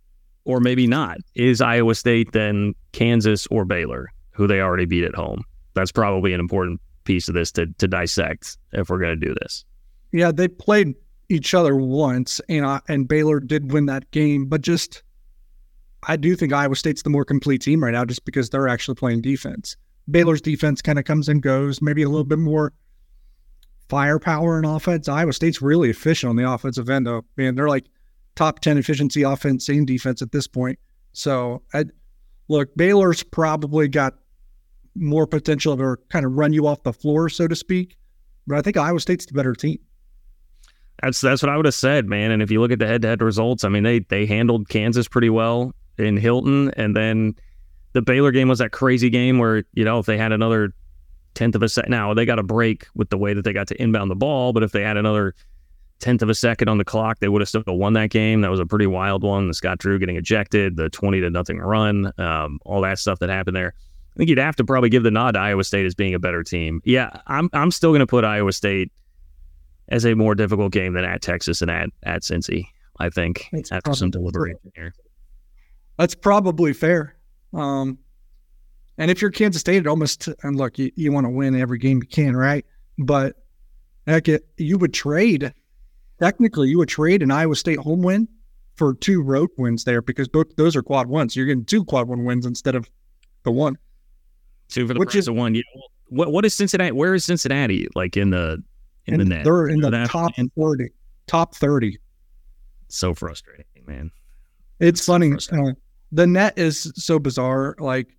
[0.43, 5.15] or maybe not, is Iowa State than Kansas or Baylor, who they already beat at
[5.15, 5.43] home?
[5.73, 9.33] That's probably an important piece of this to to dissect if we're going to do
[9.41, 9.65] this.
[10.11, 10.93] Yeah, they played
[11.29, 15.01] each other once, and uh, and Baylor did win that game, but just
[16.07, 18.95] I do think Iowa State's the more complete team right now, just because they're actually
[18.95, 19.77] playing defense.
[20.11, 22.73] Baylor's defense kind of comes and goes, maybe a little bit more
[23.89, 25.07] firepower in offense.
[25.07, 27.25] Iowa State's really efficient on the offensive end, though.
[27.37, 27.85] Man, they're like
[28.35, 30.79] top 10 efficiency offense and defense at this point.
[31.13, 31.85] So, I,
[32.47, 34.15] look, Baylor's probably got
[34.95, 37.97] more potential to kind of run you off the floor, so to speak.
[38.47, 39.79] But I think Iowa State's the better team.
[41.01, 42.31] That's that's what I would have said, man.
[42.31, 45.29] And if you look at the head-to-head results, I mean, they they handled Kansas pretty
[45.29, 47.35] well in Hilton, and then
[47.93, 50.73] the Baylor game was that crazy game where you know if they had another
[51.35, 53.67] tenth of a second, now they got a break with the way that they got
[53.67, 55.35] to inbound the ball, but if they had another
[55.99, 58.41] tenth of a second on the clock, they would have still won that game.
[58.41, 59.47] That was a pretty wild one.
[59.47, 63.29] The Scott Drew getting ejected, the twenty to nothing run, um, all that stuff that
[63.29, 63.73] happened there.
[63.77, 66.19] I think you'd have to probably give the nod to Iowa State as being a
[66.19, 66.81] better team.
[66.85, 68.91] Yeah, I'm I'm still going to put Iowa State
[69.89, 72.65] as a more difficult game than at Texas and at at Cincy.
[72.99, 74.93] I think It's after some deliberation here.
[75.97, 77.15] That's probably fair.
[77.53, 77.97] Um,
[78.97, 81.77] and if you're Kansas State, it almost and look, you, you want to win every
[81.77, 82.65] game you can, right?
[82.97, 83.35] But
[84.07, 85.53] heck, it, you would trade.
[86.19, 88.27] Technically, you would trade an Iowa State home win
[88.75, 91.35] for two road wins there because both those are quad ones.
[91.35, 92.89] You're getting two quad one wins instead of
[93.43, 93.77] the one.
[94.69, 95.55] Two for the Which price is- of one.
[95.55, 95.61] Yeah.
[96.09, 96.91] What what is Cincinnati?
[96.91, 97.87] Where is Cincinnati?
[97.95, 98.63] Like in the
[99.07, 99.43] in and the net?
[99.43, 100.89] they're in the That- top forty,
[101.27, 101.97] top thirty.
[102.87, 104.11] So frustrating, man.
[104.79, 105.31] It's funny.
[105.31, 105.69] frustrating.
[105.69, 105.73] Uh,
[106.11, 107.75] the net is so bizarre.
[107.79, 108.15] Like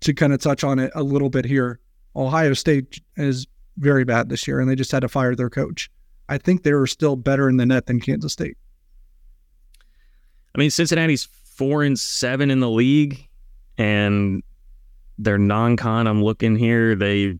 [0.00, 1.80] to kind of touch on it a little bit here.
[2.16, 3.46] Ohio State is
[3.78, 5.90] very bad this year, and they just had to fire their coach.
[6.28, 8.56] I think they were still better in the net than Kansas State.
[10.54, 13.28] I mean, Cincinnati's four and seven in the league,
[13.78, 14.42] and
[15.18, 16.06] they're non-con.
[16.06, 16.94] I'm looking here.
[16.94, 17.38] They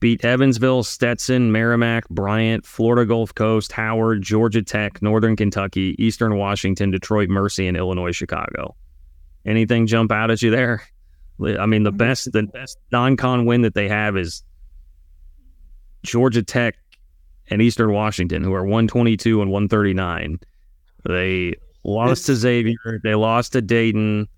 [0.00, 6.90] beat Evansville, Stetson, Merrimack, Bryant, Florida Gulf Coast, Howard, Georgia Tech, Northern Kentucky, Eastern Washington,
[6.90, 8.76] Detroit Mercy, and Illinois Chicago.
[9.44, 10.82] Anything jump out at you there?
[11.40, 11.96] I mean, the mm-hmm.
[11.96, 14.42] best the best non-con win that they have is
[16.02, 16.76] Georgia Tech
[17.50, 20.38] and Eastern Washington, who are 122 and 139.
[21.04, 23.00] They lost to Xavier.
[23.02, 24.28] They lost to Dayton.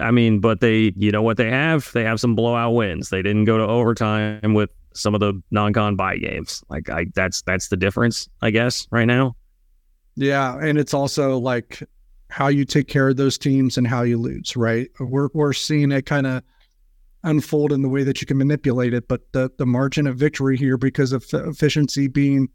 [0.00, 1.90] I mean, but they, you know what they have?
[1.92, 3.10] They have some blowout wins.
[3.10, 6.62] They didn't go to overtime with some of the non-con buy games.
[6.68, 9.36] Like I, that's that's the difference, I guess, right now.
[10.14, 11.82] Yeah, and it's also like
[12.32, 14.88] how you take care of those teams and how you lose, right?
[14.98, 16.42] We're we're seeing it kind of
[17.24, 20.56] unfold in the way that you can manipulate it, but the the margin of victory
[20.56, 22.48] here because of efficiency being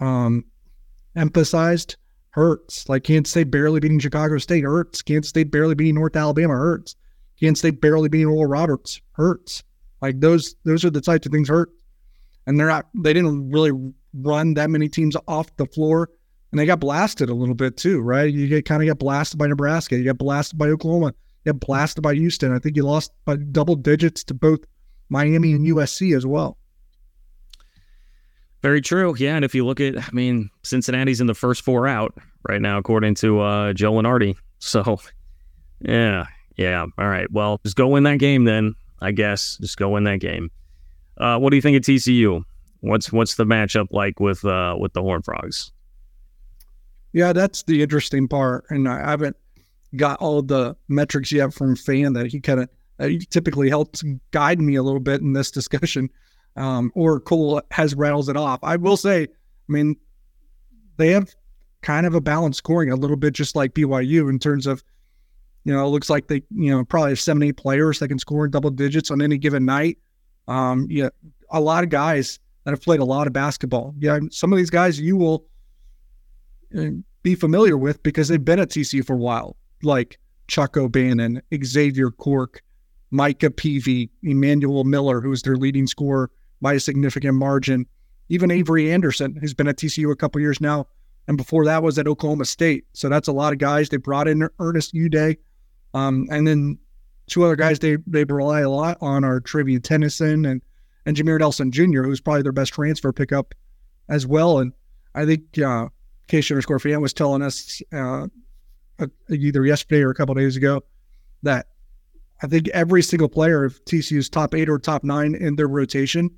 [0.00, 0.44] um
[1.14, 1.96] emphasized
[2.30, 2.88] hurts.
[2.88, 5.00] Like Kansas State barely beating Chicago State hurts.
[5.00, 6.96] Kansas State barely beating North Alabama hurts.
[7.38, 9.62] Kansas State barely beating Oral Roberts hurts.
[10.00, 11.70] Like those those are the types of things hurt.
[12.48, 16.10] And they're not they didn't really run that many teams off the floor
[16.52, 18.32] and they got blasted a little bit too, right?
[18.32, 21.60] You get kind of get blasted by Nebraska, you get blasted by Oklahoma, you get
[21.60, 22.54] blasted by Houston.
[22.54, 24.60] I think you lost by double digits to both
[25.08, 26.58] Miami and USC as well.
[28.60, 29.14] Very true.
[29.18, 32.16] Yeah, and if you look at, I mean, Cincinnati's in the first four out
[32.48, 34.36] right now, according to uh, Joe Lunardi.
[34.60, 35.00] So,
[35.80, 36.86] yeah, yeah.
[36.96, 37.26] All right.
[37.32, 38.76] Well, just go win that game then.
[39.00, 40.52] I guess just go win that game.
[41.18, 42.44] Uh, what do you think of TCU?
[42.78, 45.72] What's what's the matchup like with uh, with the Horn Frogs?
[47.12, 49.36] Yeah, that's the interesting part, and I haven't
[49.96, 54.60] got all the metrics yet from Fan that he kind of uh, typically helps guide
[54.60, 56.10] me a little bit in this discussion.
[56.54, 58.58] Um, or Cole has rattles it off.
[58.62, 59.26] I will say, I
[59.68, 59.96] mean,
[60.98, 61.34] they have
[61.80, 64.84] kind of a balanced scoring a little bit, just like BYU in terms of,
[65.64, 68.18] you know, it looks like they, you know, probably have seven, eight players that can
[68.18, 69.96] score in double digits on any given night.
[70.46, 71.08] Um, yeah,
[71.50, 73.94] a lot of guys that have played a lot of basketball.
[73.98, 75.46] Yeah, some of these guys you will
[77.22, 82.10] be familiar with because they've been at TCU for a while, like Chuck O'Bannon, Xavier
[82.10, 82.62] Cork,
[83.10, 86.30] Micah Peavy, Emmanuel Miller, who is their leading scorer
[86.60, 87.86] by a significant margin.
[88.28, 90.86] Even Avery Anderson, who's been at TCU a couple years now,
[91.28, 92.84] and before that was at Oklahoma State.
[92.94, 93.88] So that's a lot of guys.
[93.88, 95.36] They brought in Ernest Udeh,
[95.94, 96.78] um, and then
[97.26, 100.62] two other guys they they rely a lot on are Trevian Tennyson and
[101.04, 103.54] and Jameer Nelson Jr., who's probably their best transfer pickup
[104.08, 104.58] as well.
[104.58, 104.72] And
[105.14, 105.88] I think uh,
[106.32, 108.26] Case underscore fan was telling us uh,
[108.98, 110.82] uh, either yesterday or a couple days ago
[111.42, 111.66] that
[112.42, 116.30] I think every single player of TCU's top eight or top nine in their rotation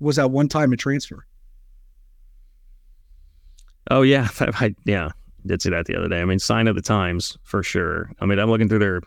[0.00, 1.24] was at one time a transfer.
[3.88, 5.10] Oh yeah, I, yeah,
[5.46, 6.20] did see that the other day.
[6.20, 8.10] I mean, sign of the times for sure.
[8.18, 9.00] I mean, I'm looking through their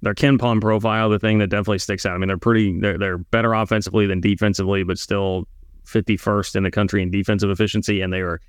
[0.00, 1.10] their KenPom profile.
[1.10, 2.14] The thing that definitely sticks out.
[2.14, 2.78] I mean, they're pretty.
[2.78, 5.48] They're they're better offensively than defensively, but still
[5.86, 8.40] 51st in the country in defensive efficiency, and they are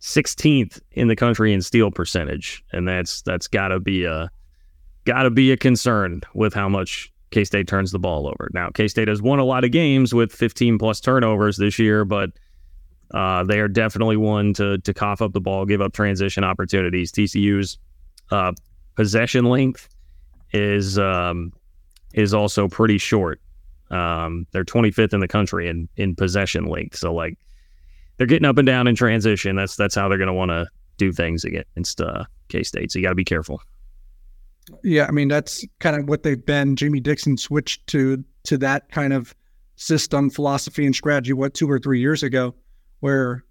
[0.00, 4.30] 16th in the country in steal percentage, and that's that's got to be a
[5.04, 8.50] got to be a concern with how much K State turns the ball over.
[8.52, 12.04] Now, K State has won a lot of games with 15 plus turnovers this year,
[12.04, 12.30] but
[13.12, 17.10] uh, they are definitely one to to cough up the ball, give up transition opportunities.
[17.10, 17.78] TCU's
[18.30, 18.52] uh,
[18.94, 19.88] possession length
[20.52, 21.52] is um,
[22.14, 23.40] is also pretty short.
[23.90, 26.96] Um, they're 25th in the country in in possession length.
[26.96, 27.38] So like
[28.18, 29.56] they're getting up and down in transition.
[29.56, 30.66] That's that's how they're going to want to
[30.98, 32.92] do things against uh, K State.
[32.92, 33.62] So you got to be careful.
[34.82, 36.76] Yeah, I mean that's kind of what they've been.
[36.76, 39.34] Jamie Dixon switched to to that kind of
[39.76, 41.32] system, philosophy, and strategy.
[41.32, 42.54] What two or three years ago,
[43.00, 43.44] where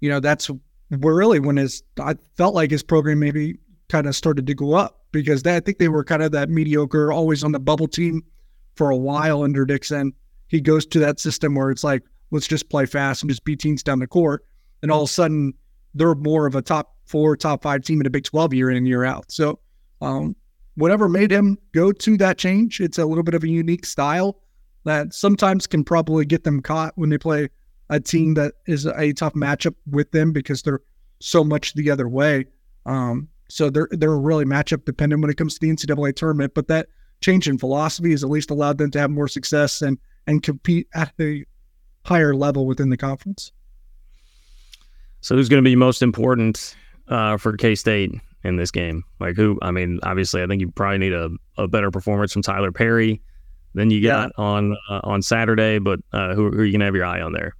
[0.00, 0.50] you know that's
[0.90, 5.00] really when his I felt like his program maybe kind of started to go up
[5.10, 8.22] because they, I think they were kind of that mediocre, always on the bubble team
[8.76, 10.12] for a while under Dixon.
[10.46, 13.60] He goes to that system where it's like let's just play fast and just beat
[13.60, 14.44] teams down the court,
[14.82, 15.54] and all of a sudden
[15.94, 18.76] they're more of a top four, top five team in a Big Twelve year in
[18.76, 19.30] and year out.
[19.30, 19.60] So.
[20.00, 20.34] Um,
[20.74, 24.38] whatever made him go to that change, it's a little bit of a unique style
[24.84, 27.48] that sometimes can probably get them caught when they play
[27.90, 30.80] a team that is a tough matchup with them because they're
[31.20, 32.46] so much the other way.
[32.86, 36.54] Um, so they're they're really matchup dependent when it comes to the NCAA tournament.
[36.54, 36.88] But that
[37.20, 40.88] change in philosophy has at least allowed them to have more success and and compete
[40.94, 41.44] at a
[42.04, 43.52] higher level within the conference.
[45.20, 46.74] So who's going to be most important
[47.08, 48.12] uh, for K State
[48.44, 49.04] in this game?
[49.20, 49.58] Like who?
[49.62, 53.22] I mean, obviously, I think you probably need a, a better performance from Tylor Perry
[53.74, 54.44] than you got yeah.
[54.44, 55.78] on uh, on Saturday.
[55.78, 57.54] But uh, who, who are you gonna have your eye on there?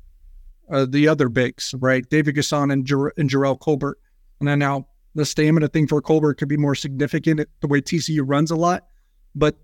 [0.70, 2.08] Uh, the other bigs, right?
[2.08, 3.98] David N'Guessan and, Jer- and Jerrell Colbert.
[4.40, 8.22] And then now the stamina thing for Colbert could be more significant the way TCU
[8.24, 8.86] runs a lot.
[9.34, 9.56] But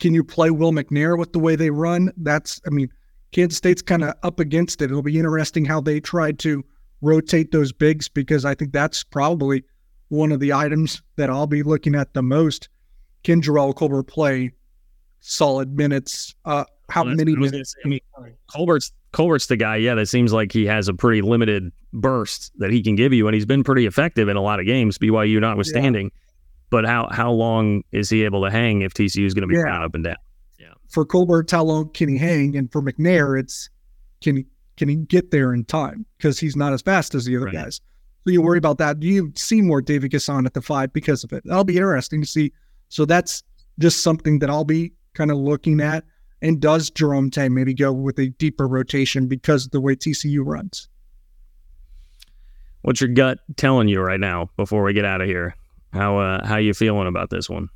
[0.00, 2.10] can you play Will McNair with the way they run?
[2.16, 2.88] That's, I mean,
[3.34, 4.86] Kansas State's kind of up against it.
[4.86, 6.64] It'll be interesting how they try to
[7.02, 9.64] rotate those bigs because I think that's probably
[10.08, 12.68] one of the items that I'll be looking at the most.
[13.24, 14.52] Can Jerrell Colbert play
[15.18, 16.36] solid minutes?
[16.44, 17.74] Uh, how well, many minutes?
[17.84, 18.00] I mean,
[18.46, 22.70] Colbert's Colbert's the guy, yeah, that seems like he has a pretty limited burst that
[22.70, 25.40] he can give you, and he's been pretty effective in a lot of games, BYU
[25.40, 26.06] notwithstanding.
[26.06, 26.20] Yeah.
[26.70, 29.56] But how how long is he able to hang if TCU is going to be
[29.56, 29.84] yeah.
[29.84, 30.16] up and down?
[30.88, 32.56] For Colbert, how long can he hang?
[32.56, 33.68] And for McNair, it's
[34.22, 37.36] can he can he get there in time because he's not as fast as the
[37.36, 37.54] other right.
[37.54, 37.80] guys.
[38.24, 39.00] So you worry about that.
[39.00, 41.42] Do you see more David N'Guessan at the five because of it.
[41.44, 42.52] That'll be interesting to see.
[42.88, 43.42] So that's
[43.78, 46.04] just something that I'll be kind of looking at.
[46.40, 50.40] And does Jerome Tang maybe go with a deeper rotation because of the way TCU
[50.44, 50.88] runs?
[52.82, 55.56] What's your gut telling you right now before we get out of here?
[55.92, 57.68] How uh, how you feeling about this one?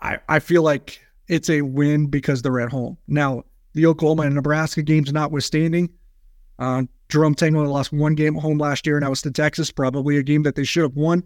[0.00, 2.96] I, I feel like it's a win because they're at home.
[3.06, 5.90] Now, the Oklahoma and Nebraska games notwithstanding,
[6.58, 9.30] uh, Jerome Tang only lost one game at home last year, and that was to
[9.30, 11.22] Texas, probably a game that they should have won.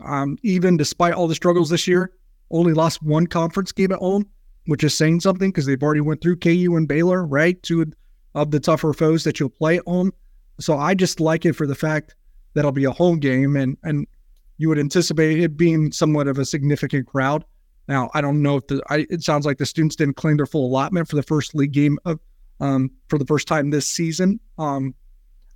[0.00, 2.12] Um, even despite all the struggles this year,
[2.50, 4.26] only lost one conference game at home,
[4.66, 7.62] which is saying something because they've already went through KU and Baylor, right?
[7.62, 7.92] Two
[8.34, 10.12] of the tougher foes that you'll play at home.
[10.60, 12.14] So I just like it for the fact
[12.54, 14.06] that it'll be a home game, and and
[14.58, 17.44] you would anticipate it being somewhat of a significant crowd.
[17.88, 20.46] Now I don't know if the I, it sounds like the students didn't claim their
[20.46, 22.20] full allotment for the first league game of
[22.60, 24.38] um, for the first time this season.
[24.58, 24.94] Um,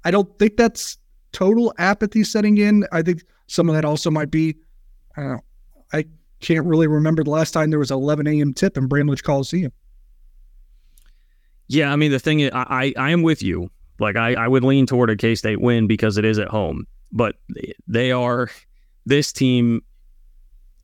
[0.05, 0.99] I don't think that's
[1.33, 2.87] total apathy setting in.
[2.93, 4.57] I think some of that also might be,
[5.17, 6.05] I
[6.41, 8.55] can't really remember the last time there was 11 a.m.
[8.55, 9.73] tip in Bramlage Coliseum.
[11.69, 13.71] Yeah, I mean the thing is, I I am with you.
[13.99, 16.87] Like I I would lean toward a K State win because it is at home,
[17.13, 17.37] but
[17.87, 18.51] they are
[19.07, 19.83] this team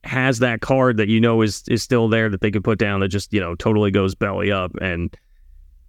[0.04, 3.00] has that card that you know is is still there that they could put down
[3.00, 5.16] that just you know totally goes belly up and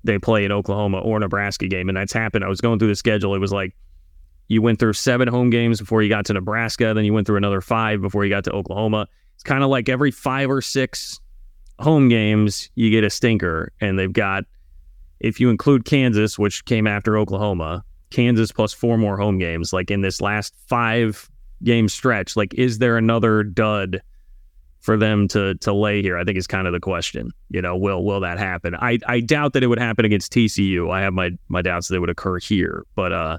[0.04, 2.44] they play an Oklahoma or Nebraska game, and that's happened.
[2.44, 3.36] I was going through the schedule.
[3.36, 3.76] It was like
[4.48, 7.38] you went through seven home games before you got to Nebraska, then you went through
[7.38, 9.08] another five before you got to Oklahoma.
[9.36, 11.20] It's kind of like every five or six
[11.80, 14.44] home games, you get a stinker, and they've got,
[15.20, 19.92] if you include Kansas, which came after Oklahoma, Kansas plus four more home games, like
[19.92, 21.30] in this last five
[21.64, 24.02] game stretch, like is there another dud
[24.80, 26.18] for them to to lay here?
[26.18, 27.32] I think is kind of the question.
[27.50, 28.76] You know, will will that happen?
[28.76, 30.92] I I doubt that it would happen against TCU.
[30.92, 33.38] I have my my doubts that it would occur here, but uh,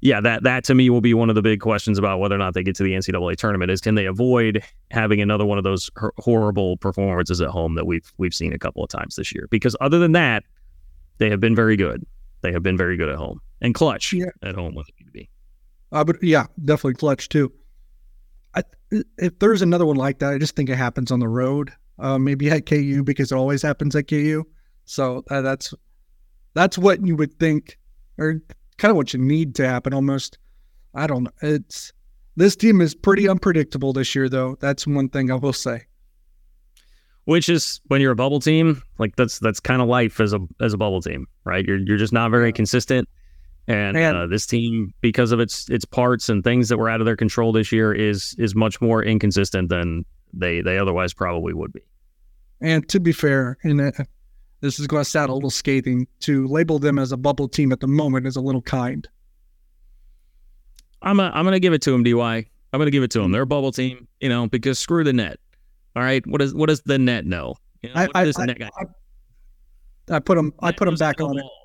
[0.00, 2.38] yeah, that that to me will be one of the big questions about whether or
[2.38, 5.64] not they get to the NCAA tournament is can they avoid having another one of
[5.64, 9.46] those horrible performances at home that we've we've seen a couple of times this year?
[9.50, 10.42] Because other than that,
[11.18, 12.04] they have been very good.
[12.40, 14.26] They have been very good at home, and clutch Yeah.
[14.42, 15.01] at home with the B2B.
[15.92, 17.52] Uh, but yeah, definitely clutch too.
[18.54, 18.62] I,
[19.18, 21.72] if there's another one like that, I just think it happens on the road.
[21.98, 24.44] Uh, maybe at KU because it always happens at KU.
[24.86, 25.74] So uh, that's
[26.54, 27.78] that's what you would think,
[28.18, 28.40] or
[28.78, 29.94] kind of what you need to happen.
[29.94, 30.38] Almost,
[30.94, 31.30] I don't know.
[31.42, 31.92] It's
[32.36, 34.56] this team is pretty unpredictable this year, though.
[34.60, 35.84] That's one thing I will say.
[37.24, 40.40] Which is when you're a bubble team, like that's that's kind of life as a
[40.60, 41.64] as a bubble team, right?
[41.64, 43.08] You're you're just not very consistent.
[43.68, 47.06] And uh, this team, because of its its parts and things that were out of
[47.06, 51.72] their control this year, is is much more inconsistent than they they otherwise probably would
[51.72, 51.80] be.
[52.60, 53.92] And to be fair, and uh,
[54.60, 57.72] this is going to sound a little scathing, to label them as a bubble team
[57.72, 59.08] at the moment is a little kind.
[61.02, 62.12] I'm a, I'm gonna give it to them, Dy.
[62.12, 63.32] I'm gonna give it to them.
[63.32, 65.38] They're a bubble team, you know, because screw the net.
[65.94, 67.54] All right, what does what does the net know?
[67.82, 68.70] You know, I, what I, I, net guy?
[70.10, 70.54] I, put them.
[70.60, 71.42] I put them back on it.
[71.42, 71.61] ball.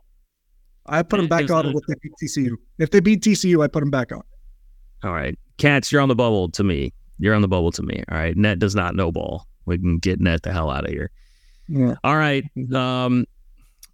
[0.88, 2.56] I put them back on if they beat TCU.
[2.80, 4.22] If they beat TCU, I put them back on.
[5.04, 6.94] All right, cats, you're on the bubble to me.
[7.20, 8.04] You're on the bubble to me.
[8.12, 9.48] All right, net does not know ball.
[9.66, 11.12] We can get net the hell out of here.
[11.68, 11.96] Yeah.
[12.04, 12.44] All right.
[12.74, 13.26] Um,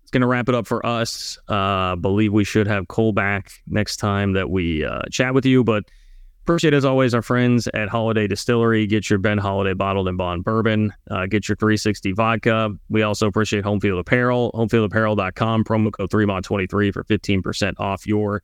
[0.02, 1.38] it's going to wrap it up for us.
[1.48, 5.64] Uh, believe we should have Cole back next time that we uh, chat with you.
[5.64, 5.86] But
[6.44, 8.86] appreciate, as always, our friends at Holladay Distillery.
[8.86, 10.94] Get your Ben Holladay bottled and bond bourbon.
[11.10, 12.72] Uh, get your 360 vodka.
[12.90, 14.52] We also appreciate Homefield Apparel.
[14.54, 15.64] Homefieldapparel.com.
[15.64, 18.44] Promo code 3MOD23 for 15% off your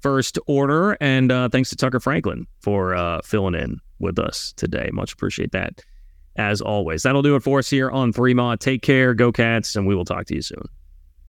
[0.00, 0.96] first order.
[1.00, 4.90] And uh, thanks to Tucker Franklin for uh, filling in with us today.
[4.92, 5.82] Much appreciate that
[6.36, 7.02] as always.
[7.02, 8.60] That'll do it for us here on Three Mod.
[8.60, 10.68] Take care, go Cats, and we will talk to you soon.